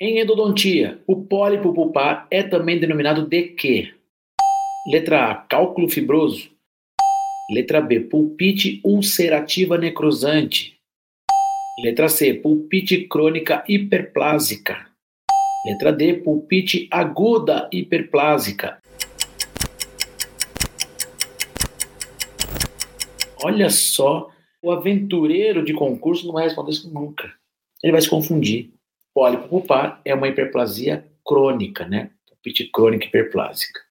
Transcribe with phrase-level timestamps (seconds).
[0.00, 3.94] Em endodontia, o pólipo pulpar é também denominado de quê?
[4.90, 6.50] Letra A, cálculo fibroso.
[7.48, 10.76] Letra B, pulpite ulcerativa necrosante.
[11.84, 14.84] Letra C, pulpite crônica hiperplásica.
[15.64, 18.80] Letra D, pulpite aguda hiperplásica.
[23.44, 24.28] Olha só,
[24.60, 27.32] o aventureiro de concurso não vai responder isso nunca.
[27.80, 28.74] Ele vai se confundir.
[29.14, 32.10] Pólipo pulpar é uma hiperplasia crônica, né?
[32.26, 33.83] Pulpite crônica hiperplásica.